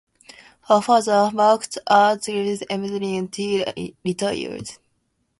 Her 0.61 0.81
father 0.81 1.11
Ranjith 1.11 1.33
worked 1.35 1.77
at 1.87 2.21
Czechoslovakian 2.23 2.65
Embassy 2.71 3.17
until 3.17 3.73
retired. 4.03 4.67